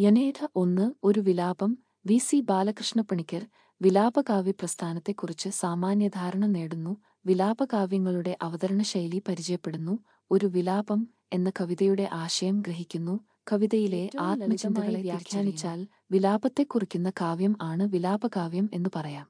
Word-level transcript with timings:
യനേഠ 0.00 0.46
ഒന്ന് 0.56 0.92
ഒരു 1.04 1.20
വിലാപം 1.20 1.78
വി 2.06 2.18
സി 2.18 2.40
ബാലകൃഷ്ണപ്പണിക്കർ 2.40 3.46
വിലാപകാവ്യ 3.82 4.50
പ്രസ്ഥാനത്തെക്കുറിച്ച് 4.50 5.48
സാമാന്യധാരണ 5.48 6.46
നേടുന്നു 6.46 6.96
വിലാപകാവ്യങ്ങളുടെ 7.26 8.36
അവതരണ 8.42 8.82
ശൈലി 8.82 9.22
പരിചയപ്പെടുന്നു 9.28 9.98
ഒരു 10.30 10.46
വിലാപം 10.46 11.08
എന്ന 11.32 11.52
കവിതയുടെ 11.60 12.08
ആശയം 12.12 12.60
ഗ്രഹിക്കുന്നു 12.60 13.20
കവിതയിലെ 13.52 14.10
ആത്മചിന്തകളെ 14.20 15.00
വ്യാഖ്യാനിച്ചാൽ 15.00 15.86
വിലാപത്തെ 16.10 16.62
കുറിക്കുന്ന 16.62 17.10
കാവ്യം 17.10 17.56
ആണ് 17.62 17.82
വിലാപകാവ്യം 17.82 18.70
എന്ന് 18.74 18.90
പറയാം. 18.96 19.28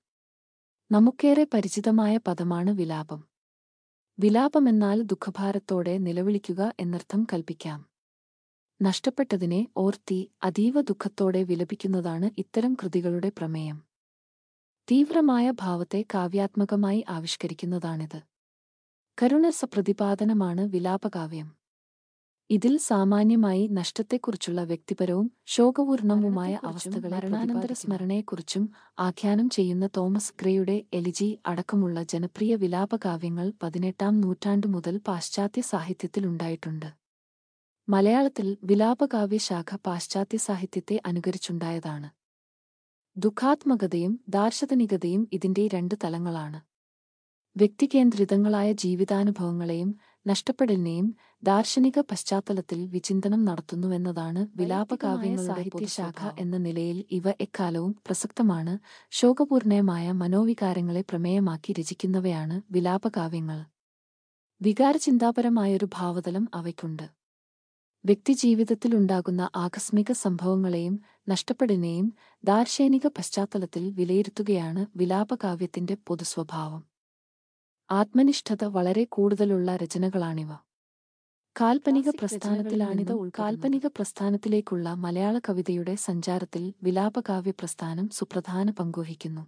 നമുക്കേറെ 0.93 1.47
പരിചിതമായ 1.55 2.17
പദമാണ് 2.27 2.71
വിലാപം. 2.71 3.25
വിലാപമെന്നാൽ 4.19 5.03
ദുഃഖഭാരത്തോടെ 5.03 5.99
നിലവിളിക്കുക 5.99 6.73
എന്നർത്ഥം 6.81 7.27
കൽപ്പിക്കാം. 7.33 7.98
നഷ്ടപ്പെട്ടതിനെ 8.81 9.67
ഓർത്തി 9.77 10.31
അതീവ 10.43 10.81
ദുഃഖത്തോടെ 10.81 11.43
വിലപിക്കുന്നതാണ് 11.43 12.31
ഇത്തരം 12.39 12.75
കൃതികളുടെ 12.75 13.33
പ്രമേയം. 13.39 13.79
തീവ്രമായ 14.89 15.51
ഭാവത്തെ 15.51 16.05
കാവ്യാത്മകമായി 16.15 17.05
ആവിഷ്കരിക്കുന്നതാണിത്. 17.09 18.21
കരുണസപ്രതിപാദനമാണ് 19.19 20.61
വിലാപകാവ്യം. 20.61 21.49
ഇതിൽ 22.51 22.79
സാമാന്യമായി 22.79 23.67
നഷ്ടത്തെക്കുറിച്ചുള്ള 23.67 24.65
വ്യക്തിപരവും 24.65 25.33
ശോകപൂർണവുമായ 25.47 26.61
അവസ്ഥകളെ 26.65 27.09
മരണാനന്തര 27.09 27.41
മരണാനന്തര 27.41 27.73
സ്മരണയെക്കുറിച്ചും 27.73 28.71
ആഖ്യാനം 28.99 29.51
ചെയ്യുന്ന 29.51 29.89
തോമസ് 29.97 30.35
ഗ്രേയുടെ 30.41 30.85
എലിജി 30.93 31.39
അടക്കമുള്ള 31.47 32.03
ജനപ്രിയ 32.03 32.55
വിലാപകാവ്യങ്ങൾ 32.55 33.53
പതിനെട്ടാം 33.63 34.21
നൂറ്റാണ്ടു 34.21 34.67
മുതൽ 34.67 35.01
പാശ്ചാത്യ 35.09 35.61
സാഹിത്യത്തിലുണ്ടായിട്ടുണ്ട് 35.63 36.98
മലയാളത്തിൽ 37.89 38.57
വിലാപകാവ്യശാഖ 38.65 39.77
പാശ്ചാത്യ 39.87 40.37
സാഹിത്യത്തെ 40.37 41.01
അനുകരിച്ചുണ്ടായതാണ്. 41.07 42.11
ദുഃഖാത്മകതയും 43.17 44.21
ദാർശനികതയും 44.29 45.29
ഇതിന്റെ 45.33 45.69
രണ്ട് 45.69 45.95
തലങ്ങളാണ്. 46.05 46.61
വ്യക്തികേന്ദ്രിതങ്ങളായ 47.57 48.73
ജീവിതാനുഭവങ്ങളെയും 48.73 49.97
നഷ്ടപ്പെടലിനെയും 50.27 51.17
ദാർശനിക 51.43 51.99
പശ്ചാത്തലത്തിൽ 51.99 52.87
വിചിന്തനം 52.87 53.45
നടത്തുന്നുവെന്നതാണ് 53.45 54.47
വിലാപകാവ്യ 54.57 55.37
സാഹിത്യശാഖ 55.37 56.35
എന്ന 56.39 56.57
നിലയിൽ 56.57 57.05
ഇവ 57.11 57.31
എക്കാലവും 57.31 57.93
പ്രസക്തമാണ്. 58.07 58.79
ശോകപൂർണയമായ 59.11 60.13
മനോവികാരങ്ങളെ 60.13 61.01
പ്രമേയമാക്കി 61.01 61.73
രചിക്കുന്നവയാണ് 61.73 62.63
വിലാപകാവ്യങ്ങൾ. 62.71 63.65
വികാരചിന്താപരമായൊരു 64.63 65.89
ഭാവതലം 65.95 66.49
അവയ്ക്കുണ്ട്. 66.55 67.18
വ്യക്തിജീവിതത്തിലുണ്ടാകുന്ന 68.09 69.51
ആകസ്മിക 69.57 70.13
സംഭവങ്ങളെയും 70.13 71.01
നഷ്ടപ്പെടലിനെയും 71.29 72.15
ദാർശനിക 72.45 73.07
പശ്ചാത്തലത്തിൽ 73.07 73.91
വിലയിരുത്തുകയാണ് 73.91 74.87
വിലാപകാവ്യത്തിന്റെ 74.97 75.97
പൊതുസ്വഭാവം. 76.07 76.85
ആത്മനിഷ്ഠത 77.91 78.65
വളരെ 78.65 79.05
കൂടുതലുള്ള 79.05 79.77
രചനകളാണിവ. 79.77 80.53
കാൽപ്പനിക 81.61 82.09
പ്രസ്ഥാനത്തിലാണിത് 82.09 83.31
കാൽപ്പനിക 83.39 83.87
പ്രസ്ഥാനത്തിലേക്കുള്ള 83.87 84.95
മലയാള 84.95 85.39
കവിതയുടെ 85.39 85.95
സഞ്ചാരത്തിൽ 85.95 86.75
വിലാപകാവ്യ 86.83 87.51
പ്രസ്ഥാനം 87.51 88.09
സുപ്രധാന 88.09 88.71
പങ്കുവഹിക്കുന്നു. 88.71 89.47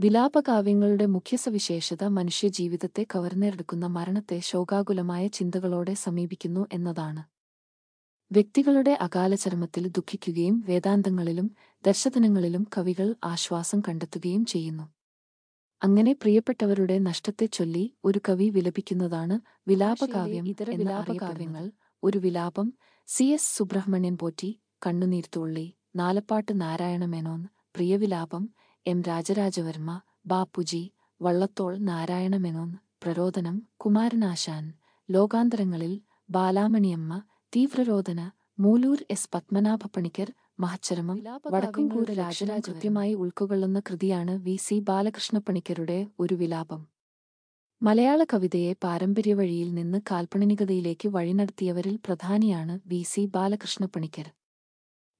വിലാപകാവ്യങ്ങളുടെ 0.00 1.06
മുഖ്യ 1.06 1.36
സവിശേഷത 1.36 2.04
മനുഷ്യജീവിതത്തെ 2.04 3.06
കവർന്നെടുക്കുന്ന 3.14 3.86
മരണത്തെ 3.86 4.40
ശോകാകുലമായ 4.40 5.26
ചിന്തകളോടെ 5.26 5.94
സമീപിക്കുന്നു 5.94 6.66
എന്നതാണ്. 6.72 7.35
വ്യക്തികളുടെ 8.30 8.92
അകാലചരമത്തിൽ 9.00 9.86
ദുഃഖിക്കുകയും 9.86 10.64
വേദാന്തങ്ങളിലും 10.66 11.50
ദർശനങ്ങളിലും 11.84 12.66
കവികൾ 12.76 13.14
ആശ്വാസം 13.24 13.80
കണ്ടെത്തുകയും 13.80 14.44
ചെയ്യുന്നു 14.44 14.86
അങ്ങനെ 15.82 16.12
പ്രിയപ്പെട്ടവരുടെ 16.12 16.98
നഷ്ടത്തെ 16.98 17.46
ചൊല്ലി 17.46 17.94
ഒരു 18.04 18.20
കവി 18.28 18.48
വിലപിക്കുന്നതാണ് 18.48 19.40
വിലാപകാവ്യം 19.68 20.48
ഇതര 20.48 20.70
വിലാപകാവ്യങ്ങൾ. 20.70 21.70
ഒരു 22.02 22.18
വിലാപം 22.18 22.72
C 23.06 23.24
S 23.24 23.58
Subramanian 23.58 24.18
Potti 24.18 24.60
Kannuneerthulli 24.86 25.66
Nalappat 25.96 26.60
Narayana 26.60 27.04
Menon 27.04 27.48
Priyavilapam 27.76 28.50
M 28.86 29.02
Rajarajavarma 29.02 30.00
Bapuji 30.26 30.92
Vallathol 31.20 31.78
Narayana 31.78 32.36
Menon 32.36 32.70
Prarodanam 33.02 33.62
Kumaranasan 33.76 34.64
ലോകാന്തരങ്ങളിൽ 35.10 36.00
Balamaniamma 36.30 37.22
തീവ്രരോദന 37.56 38.30
മൂലൂർ 38.58 39.04
എസ് 39.10 39.28
പത്മനാഭ 39.34 39.86
പണിക്കർ 39.86 40.32
മഹച്ചരമം 40.60 41.22
വടക്കുംകൂർ 41.52 42.10
കൃത്യമായി 42.66 43.14
ഉൾക്കൊള്ളുന്ന 43.14 43.82
കൃതിയാണ് 43.90 44.38
വി 44.38 44.56
സി 44.56 44.78
ബാലകൃഷ്ണ 44.78 45.38
പണിക്കരുടെ 45.38 46.06
ഒരു 46.20 46.34
വിലാപം. 46.34 46.86
മലയാള 47.82 48.24
കവിതയെ 48.24 48.72
പാരമ്പര്യ 48.72 49.34
വഴിയിൽ 49.34 49.74
നിന്ന് 49.74 50.00
കാൽപ്പനികതയിലേക്ക് 50.10 51.08
വഴിനടത്തിയവരിൽ 51.08 51.96
പ്രധാനിയാണ് 51.96 52.80
വി 52.86 53.02
സി 53.02 53.24
ബാലകൃഷ്ണ 53.26 53.86
പണിക്കർ. 53.86 54.30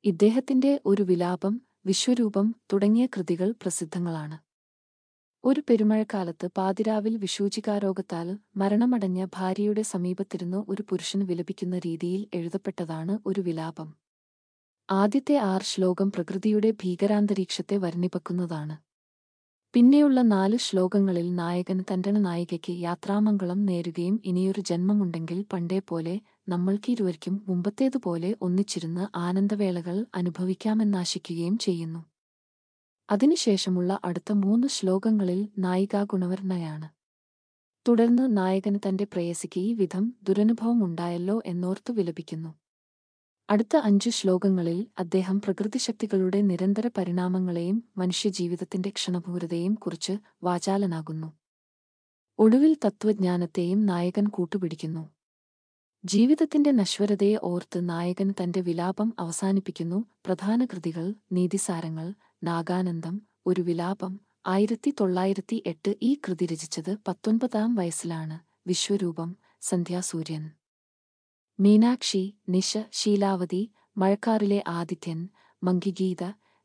ഇദ്ദേഹത്തിന്റെ 0.05 0.81
ഒരു 0.87 1.03
വിലാപം 1.03 1.61
വിശ്വരൂപം 1.87 2.55
തുടങ്ങിയ 2.73 3.07
കൃതികൾ 3.07 3.55
പ്രസിദ്ധങ്ങളാണ്. 3.63 4.46
ഒരു 5.47 5.63
പെരുമഴക്കാലത്ത് 5.71 6.51
പാതിരാവിൽ 6.57 7.17
വിഷൂചികാരോഗത്താൽ 7.17 8.37
മരണമടഞ്ഞ 8.57 9.27
ഭാര്യയുടെ 9.35 9.83
സമീപത്തിരുന്ന് 9.83 10.57
ഒരു 10.69 10.83
പുരുഷൻ 10.83 11.27
വിലപിക്കുന്ന 11.27 11.79
രീതിയിൽ 11.79 12.29
എഴുതപ്പെട്ടതാണ് 12.35 13.19
ഒരു 13.27 13.41
വിലാപം. 13.41 13.89
ആദ്യത്തെ 14.91 15.37
ആറ് 15.37 15.63
ശ്ലോകം 15.63 16.11
പ്രകൃതിയുടെ 16.11 16.71
ഭീകരാന്തരീക്ഷത്തെ 16.71 17.77
വർണിപ്പക്കുന്നതാണ്. 17.77 18.77
പിന്നെയുള്ള 19.75 20.23
നാല് 20.23 20.57
ശ്ലോകങ്ങളിൽ 20.57 21.35
നായകൻ 21.35 21.85
തന്റെ 21.93 22.11
നായികയ്ക്ക് 22.11 22.73
യാത്രാമംഗളം 22.81 23.65
നേരുകയും 23.65 24.21
ഇനിയൊരു 24.25 24.61
ജന്മമുണ്ടെങ്കിൽ 24.61 25.45
പണ്ടേ 25.53 25.79
പോലെ 25.79 26.21
നമ്മൾക്കിരുവർക്കും 26.49 27.45
മുമ്പത്തേതുപോലെ 27.49 28.37
ഒന്നിച്ചിരുന്ന് 28.43 29.19
ആനന്ദവേളകൾ 29.19 30.07
അനുഭവിക്കാമെന്നാശിക്കുകയും 30.15 31.59
ചെയ്യുന്നു. 31.59 32.16
അതിനുശേഷമുള്ള 33.11 34.01
അടുത്ത 34.05 34.33
മൂന്ന് 34.33 34.69
ശ്ലോകങ്ങളിൽ 34.69 35.49
നായിക 35.59 36.03
ഗുണവർണയാണ്. 36.03 36.89
തുടർന്ന് 37.89 38.37
നായകന് 38.37 38.79
തന്റെ 38.89 39.05
പ്രേയസിക്ക് 39.05 39.61
ഈ 39.61 39.73
വിധം 39.73 40.15
ദുരനുഭവം 40.23 40.85
ഉണ്ടായല്ലോ 40.85 41.43
എന്നോർത്തു 41.47 41.93
വിലപിക്കുന്നു. 41.93 42.55
അടുത്ത 43.51 43.77
അഞ്ചു 43.77 44.11
ശ്ലോകങ്ങളിൽ 44.11 44.87
അദ്ദേഹം 44.99 45.41
പ്രകൃതിശക്തികളുടെ 45.41 46.41
നിരന്തര 46.43 46.91
പരിണാമങ്ങളെയും 46.97 47.85
മനുഷ്യജീവിതത്തിന്റെ 47.97 48.89
ക്ഷണഭൂരതയും 48.89 49.75
കുറിച്ച് 49.75 50.19
വാചാലനാകുന്നു. 50.43 51.33
ഒടുവിൽ 52.39 52.77
തത്വജ്ഞാനത്തെയും 52.85 53.87
നായകൻ 53.87 54.29
കൂട്ടുപിടിക്കുന്നു. 54.29 55.16
ജീവിതത്തിന്റെ 56.07 56.71
നശ്വരതയെ 56.71 57.37
ഓർത്ത് 57.43 57.89
നായകൻ 57.89 58.35
തന്റെ 58.43 58.61
വിലാപം 58.61 59.13
അവസാനിപ്പിക്കുന്നു. 59.19 60.05
പ്രധാന 60.27 60.65
കൃതികൾ 60.65 61.15
നീതിസാരങ്ങൾ 61.33 62.15
നാഗാനന്ദം 62.43 63.23
ഒരു 63.47 63.61
വിലാപം. 63.61 64.21
ആയിരത്തി 64.47 64.93
തൊള്ളായിരത്തി 65.01 65.63
എട്ട് 65.67 65.95
ഈ 66.03 66.11
കൃതി 66.15 66.47
രചിച്ചത് 66.47 66.99
പത്തൊൻപതാം 67.09 67.75
വയസ്സിലാണ്. 67.75 68.37
വിശ്വരൂപം 68.67 69.37
സന്ധ്യാസൂര്യൻ. 69.61 70.45
മീനാക്ഷി 71.59 72.23
നിശ 72.49 72.79
ശീലാവതി 72.93 73.63
മഴക്കാറിലെ 73.97 74.65
ആദിത്യൻ 74.69 75.29
മങ്കിഗീത 75.63 76.23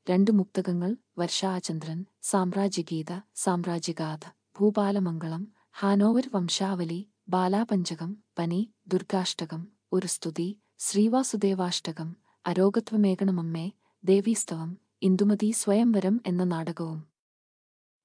രണ്ട് 0.08 0.32
മുക്തകങ്ങൾ 0.32 0.92
വർഷാചന്ദ്രൻ 1.18 2.00
സാമ്രാജ്യഗീത 2.22 3.12
സാമ്രാജ്യഗാഥ 3.36 4.26
ഭൂപാലമംഗളം 4.60 5.44
ഹാനോവർ 5.80 6.30
വംശാവലി 6.36 7.00
ബാലാപഞ്ചകം 7.30 8.12
പനി 8.40 8.60
ദുർഗാഷ്ടകം 8.94 9.68
ഒരു 9.94 10.08
സ്തുതി 10.08 10.60
ശ്രീവാസുദേവാഷ്ടകം 10.80 12.16
അരോഗത്വമേകണമമ്മേ 12.48 13.72
ദേവീസ്തവം 14.06 14.78
ഇന്ദുമതി 15.02 15.52
സ്വയംവരം 15.52 16.22
എന്ന 16.28 16.44
നാടകവും. 16.44 17.00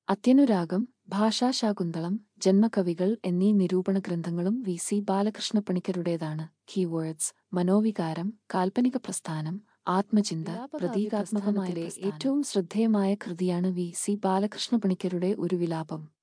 അത്യനുരാഗം 0.08 0.88
ഭാഷാശാകുന്തളം 1.08 2.20
ജന്മകവികൾ 2.38 3.16
എന്നീ 3.24 3.52
നിരൂപണ 3.52 3.98
ഗ്രന്ഥങ്ങളും 3.98 4.62
വി 4.62 4.76
സി 4.76 5.04
ബാലകൃഷ്ണപ്പണിക്കരുടേതാണ്. 5.10 6.48
കീവേഡ്സ് 6.70 7.32
മനോവികാരം 7.52 8.32
കാൽപ്പനിക 8.54 8.96
പ്രസ്ഥാനം 8.96 9.60
ആത്മചിന്ത 9.88 10.48
പ്രതീകാത്മകമായ 10.48 11.72
ഏറ്റവും 12.02 12.42
ശ്രദ്ധേയമായ 12.42 13.14
കൃതിയാണ് 13.14 13.66
വി 13.66 13.92
സി 13.96 14.20
ബാലകൃഷ്ണ 14.24 14.76
പണിക്കരുടെ 14.76 15.34
ഒരു 15.38 15.56
വിലാപം. 15.56 16.15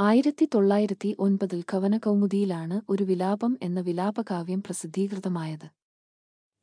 ആയിരത്തി 0.00 0.48
തൊള്ളായിരത്തി 0.54 1.16
ഒൻപതിൽ 1.18 1.64
കവനകൗമുദിയിലാണ് 1.74 2.80
ഒരു 2.88 3.02
വിലാപം 3.02 3.58
എന്ന 3.62 3.80
വിലാപകാവ്യം 3.80 4.62
പ്രസിദ്ധീകൃതമായത്. 4.62 5.66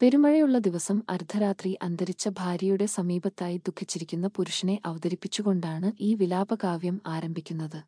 പെരുമഴയുള്ള 0.02 0.58
ദിവസം 0.58 1.04
അർദ്ധരാത്രി 1.10 1.78
അന്തരിച്ച 1.82 2.30
ഭാര്യയുടെ 2.30 2.86
സമീപത്തായി 2.86 3.58
ദുഃഖിച്ചിരിക്കുന്ന 3.58 4.28
പുരുഷനെ 4.28 4.82
അവതരിപ്പിച്ചുകൊണ്ടാണ് 4.86 5.92
ഈ 6.00 6.16
വിലാപകാവ്യം 6.16 7.02
ആരംഭിക്കുന്നത്. 7.08 7.84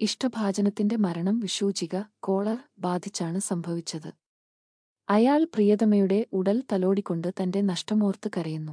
ഇഷ്ടഭാജനത്തിന്റെ 0.00 0.96
മരണം 0.96 1.40
വിഷൂചിക 1.40 2.02
കോളർ 2.18 2.58
ബാധിച്ചാണ് 2.78 3.38
സംഭവിച്ചത്. 3.38 4.10
അയാൾ 5.08 5.44
പ്രിയതമയുടെ 5.44 6.26
ഉടൽ 6.32 6.62
തലോടിക്കൊണ്ട് 6.72 7.30
തന്റെ 7.42 7.60
നഷ്ടമോർത്ത് 7.60 8.30
കരയുന്നു. 8.36 8.72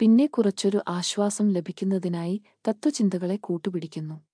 പിന്നെ 0.00 0.26
കുറച്ചൊരു 0.26 0.80
ആശ്വാസം 0.88 1.48
ലഭിക്കുന്നതിനായി 1.48 2.42
തത്വചിന്തകളെ 2.68 3.36
കൂട്ടുപിടിക്കുന്നു. 3.36 4.27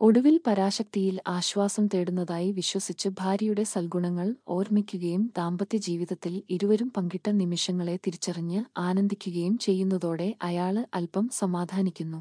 ഒടുവിൽ 0.00 0.40
പരാശക്തിയിൽ 0.46 1.20
ആശ്വാസം 1.26 1.86
തേടുന്നതായി 1.86 2.52
വിശ്വസിച്ച് 2.52 3.08
ഭാര്യയുടെ 3.08 3.64
സൽഗുണങ്ങൾ 3.64 4.34
ഓർമ്മിക്കുകയും 4.48 5.22
ദാമ്പത്യ 5.36 5.78
ജീവിതത്തിൽ 5.78 6.34
ഇരുവരും 6.50 6.88
പങ്കിട്ട 6.96 7.28
നിമിഷങ്ങളെ 7.30 7.96
തിരിച്ചറിഞ്ഞ് 7.96 8.60
ആനന്ദിക്കുകയും 8.76 9.58
ചെയ്യുന്നതോടെ 9.58 10.28
അയാൾ 10.42 10.86
അല്പം 10.94 11.28
സമാധാനിക്കുന്നു. 11.32 12.20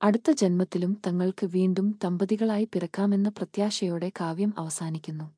അടുത്ത 0.00 0.30
ജന്മത്തിലും 0.30 0.94
തങ്ങൾക്ക് 1.06 1.46
വീണ്ടും 1.46 1.98
ദമ്പതികളായി 2.04 2.68
പിറക്കാമെന്ന 2.72 3.28
പ്രത്യാശയോടെ 3.28 4.10
കാവ്യം 4.20 4.54
അവസാനിക്കുന്നു. 4.58 5.28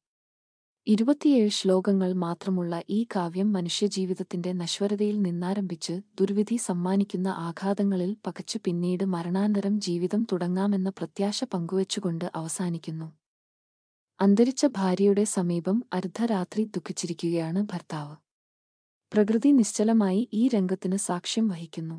ഇരുപത്തിയേഴ് 0.87 1.49
ശ്ലോകങ്ങൾ 1.49 2.13
മാത്രമുള്ള 2.13 2.83
ഈ 2.91 3.07
കാവ്യം 3.17 3.53
മനുഷ്യജീവിതത്തിന്റെ 3.53 4.53
നശ്വരതയിൽ 4.53 5.23
നിന്നാരംഭിച്ച് 5.23 5.93
ദുർവിധി 5.93 6.57
സമ്മാനിക്കുന്ന 6.57 7.29
ആഘാതങ്ങളിൽ 7.29 8.17
പകച്ചു 8.27 8.59
പിന്നീട് 8.65 9.05
മരണാന്തരം 9.05 9.81
ജീവിതം 9.81 10.27
തുടങ്ങാമെന്ന 10.33 10.89
പ്രത്യാശ 10.89 11.45
പങ്കുവച്ചുകൊണ്ട് 11.45 12.31
അവസാനിക്കുന്നു. 12.35 13.13
അന്തരിച്ച 14.21 14.67
ഭാര്യയുടെ 14.67 15.25
സമീപം 15.25 15.85
അർദ്ധരാത്രി 15.93 16.65
ദുഃഖിച്ചിരിക്കുകയാണ് 16.65 17.63
ഭർത്താവ്. 17.73 18.17
പ്രകൃതി 19.13 19.53
നിശ്ചലമായി 19.53 20.29
ഈ 20.33 20.49
രംഗത്തിന് 20.49 20.97
സാക്ഷ്യം 20.97 21.49
വഹിക്കുന്നു. 21.49 21.99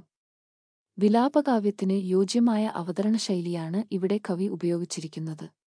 വിലാപകാവ്യത്തിന് 0.97 1.93
യോജ്യമായ 1.93 2.71
അവതരണ 2.75 3.15
ശൈലിയാണ് 3.17 3.83
ഇവിടെ 3.91 4.19
കവി 4.29 4.47
ഉപയോഗിച്ചിരിക്കുന്നത്. 4.47 5.64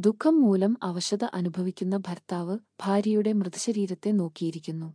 ദുഃഖം 0.00 0.42
മൂലം 0.42 0.78
അവശത 0.82 1.24
അനുഭവിക്കുന്ന 1.24 1.96
ഭർത്താവ് 1.96 2.58
ഭാര്യയുടെ 2.80 3.32
മൃതശരീരത്തെ 3.32 4.10
നോക്കിയിരിക്കുന്നു. 4.10 4.94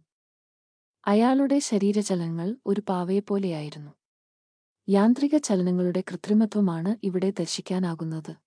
അയാളുടെ 1.08 1.60
ശരീരചലനങ്ങൾ 1.60 2.56
ഒരു 2.66 2.82
പാവയെപ്പോലെയായിരുന്നു. 2.90 3.92
യാന്ത്രിക 4.90 5.38
ചലനങ്ങളുടെ 5.38 6.04
കൃത്രിമത്വമാണ് 6.12 6.96
ഇവിടെ 7.04 7.30
ദർശിക്കാനാകുന്നത്. 7.30 8.45